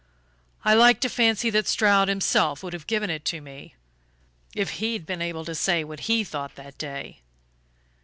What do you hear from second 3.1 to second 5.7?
it to me, if he'd been able to